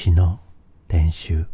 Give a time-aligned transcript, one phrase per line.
[0.00, 0.38] 詩の
[0.86, 1.44] 練習。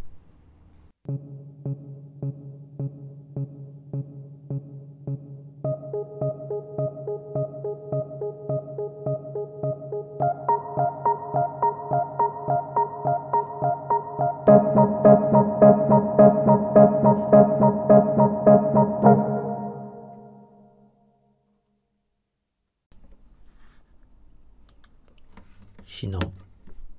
[25.86, 26.20] 詩の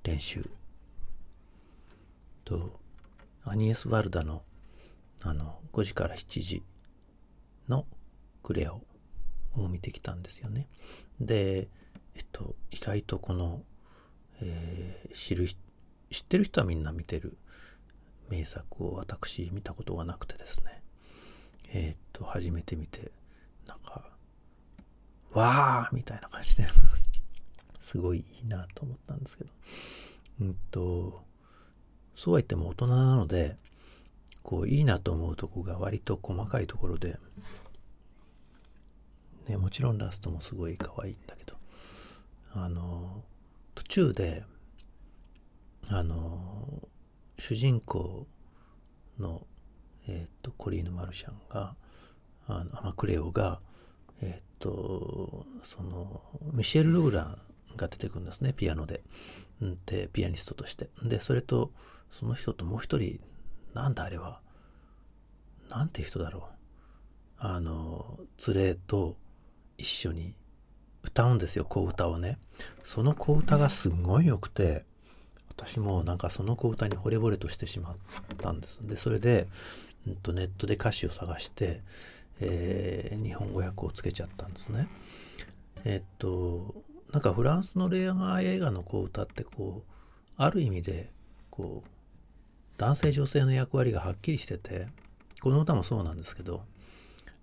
[0.04, 0.43] 練習。
[2.45, 2.80] と
[3.44, 4.44] アニエス・ワルダの
[5.23, 6.63] あの5時から7時
[7.67, 7.86] の
[8.44, 8.81] クレアを
[9.67, 10.67] 見てきたんですよね。
[11.20, 11.67] で、
[12.16, 13.63] えっと、意外とこの、
[14.41, 15.48] えー、知る
[16.12, 17.38] 知ってる人はみんな見てる
[18.30, 20.84] 名作を私見たことがなくてですね。
[21.73, 23.12] えー、っと初めて見て
[23.67, 24.12] なんか
[25.31, 26.66] わーみたいな感じで。
[27.80, 29.50] すごいいいなと思ったんですけど。
[30.41, 31.23] うんと
[32.15, 33.57] そうは言っても大人なので
[34.41, 37.17] こういいなと思うとこが割と細かいところで、
[39.47, 41.55] ね、もちろんラストもすごい可愛いんだけど
[42.53, 43.23] あの
[43.73, 44.44] 途中で
[45.89, 46.88] あの
[47.38, 48.27] 主人公
[49.19, 49.45] の、
[50.07, 51.75] えーと、コリーヌ・マルシャンが
[52.47, 53.59] あのマクレオが
[54.22, 56.22] えっ、ー、とその
[56.53, 57.38] ミシェル・ルーラン
[57.75, 59.03] が出てくるんですねピアノで。
[59.86, 60.89] でピアニストとして。
[61.03, 61.72] でそれと
[62.11, 63.20] その人ともう一人
[63.73, 64.39] なんだあれは
[65.70, 66.44] なんて人だろう
[67.38, 69.17] あの連れと
[69.78, 70.34] 一緒に
[71.03, 72.39] 歌うんですよ小歌をね。
[72.84, 74.86] その小歌がすごい良くて
[75.50, 77.95] 私もなんかその小歌に惚れ惚れとしてしまっ
[78.38, 78.86] たんです。
[78.88, 79.47] でそれで、
[80.08, 81.81] うん、とネットで歌詞を探して、
[82.40, 84.88] えー、日本語訳をつけちゃったんですね。
[85.86, 86.73] えっと
[87.11, 89.92] なんかフランスの恋愛映画の小歌ってこう
[90.38, 91.12] ある意味で
[91.50, 91.89] こう
[92.78, 94.88] 男性女性の役割がはっきりしてて
[95.42, 96.64] この歌もそうなんですけど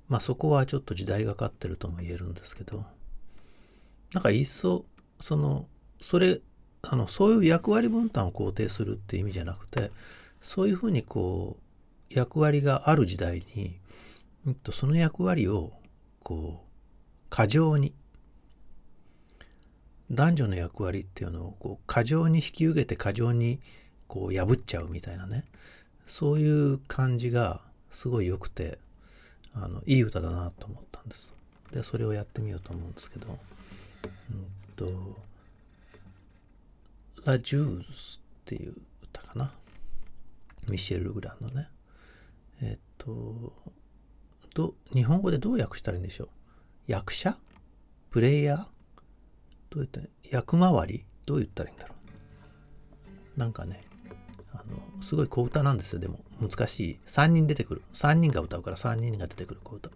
[0.08, 2.84] まあそこはちょっと時代がかってるとも言えるんですけど
[4.12, 4.84] なんかいっそ
[5.20, 5.66] その
[6.00, 6.40] それ
[6.82, 9.90] あのそういう役割分担を肯定するっていう意味じゃなくて
[10.42, 11.62] そういうふうにこう
[12.14, 13.78] 役割がある時代に、
[14.46, 15.72] うん、とその役割を
[16.22, 16.68] こう
[17.30, 17.94] 過剰に
[20.12, 23.60] 男女の役割っていうのをこう過剰に引き受けて過剰に
[24.06, 25.46] こう破っちゃうみたいなね
[26.06, 28.78] そういう感じがすごい良くて
[29.54, 31.32] あのいい歌だなと思ったんです。
[31.72, 33.38] でそれをやってみようと思うんですけど、
[34.30, 34.46] うん
[34.76, 35.16] と
[37.24, 38.74] ラ・ジュースっていう
[39.04, 39.52] 歌かな。
[40.68, 41.68] ミシェル・ルグランのね。
[42.62, 43.52] えっと、
[44.54, 46.28] ど日本語でどう訳したらいいんでしょう？
[46.86, 47.36] 役者？
[48.10, 48.71] プレイヤー？
[49.72, 51.94] どう言った役回りどう言ったらいいんだろ
[53.36, 53.84] うなんかね、
[54.52, 55.98] あの、すごい小歌なんですよ。
[55.98, 56.98] でも、難しい。
[57.06, 57.82] 3人出てくる。
[57.94, 59.90] 3人が歌うから3人が出てくる小歌。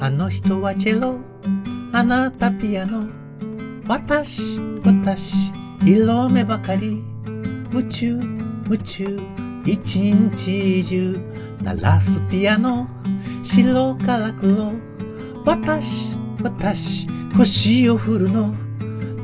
[0.00, 1.18] あの人はチェロ、
[1.92, 3.08] あなたピアノ、
[3.88, 5.52] 私、私、
[5.84, 7.02] 色目ばかり、
[7.72, 8.20] 夢中、
[8.66, 9.18] 夢中、
[9.64, 12.88] 一日中、鳴らすピアノ、
[13.42, 14.74] 白から黒、
[15.44, 17.06] 私、私、
[17.36, 18.54] 腰を振るの、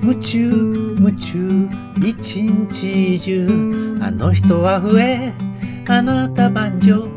[0.03, 5.33] 夢中、夢中、一日中、あの人は笛、
[5.89, 7.09] あなた万丈、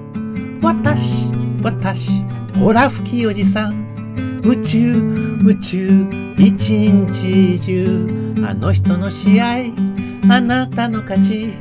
[0.61, 1.31] 私、
[1.63, 2.23] 私、
[2.59, 3.85] ほら吹きおじさん。
[4.45, 9.73] 夢中夢中一日中あの人の試合
[10.29, 11.53] あなたの勝ち。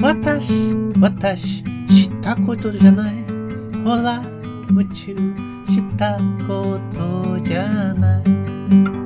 [0.00, 3.24] 私私知ったことじゃない。
[3.84, 4.22] ほら
[4.70, 5.16] 夢中
[5.66, 8.99] したことじゃない。